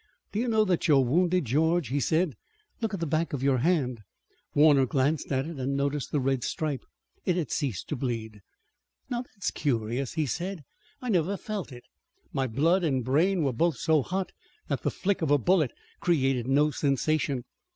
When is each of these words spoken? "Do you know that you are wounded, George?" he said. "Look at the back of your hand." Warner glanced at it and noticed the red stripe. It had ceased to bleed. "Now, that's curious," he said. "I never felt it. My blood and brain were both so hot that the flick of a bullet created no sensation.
"Do 0.31 0.39
you 0.39 0.47
know 0.47 0.65
that 0.65 0.87
you 0.87 0.95
are 0.97 1.05
wounded, 1.05 1.45
George?" 1.45 1.89
he 1.89 1.99
said. 1.99 2.33
"Look 2.81 2.95
at 2.95 2.99
the 2.99 3.05
back 3.05 3.33
of 3.33 3.43
your 3.43 3.59
hand." 3.59 4.01
Warner 4.55 4.87
glanced 4.87 5.31
at 5.31 5.45
it 5.45 5.59
and 5.59 5.77
noticed 5.77 6.11
the 6.11 6.19
red 6.19 6.43
stripe. 6.43 6.83
It 7.23 7.35
had 7.35 7.51
ceased 7.51 7.87
to 7.89 7.95
bleed. 7.95 8.39
"Now, 9.11 9.21
that's 9.21 9.51
curious," 9.51 10.13
he 10.13 10.25
said. 10.25 10.63
"I 11.03 11.09
never 11.09 11.37
felt 11.37 11.71
it. 11.71 11.83
My 12.33 12.47
blood 12.47 12.83
and 12.83 13.05
brain 13.05 13.43
were 13.43 13.53
both 13.53 13.77
so 13.77 14.01
hot 14.01 14.31
that 14.69 14.81
the 14.81 14.89
flick 14.89 15.21
of 15.21 15.29
a 15.29 15.37
bullet 15.37 15.71
created 15.99 16.47
no 16.47 16.71
sensation. 16.71 17.43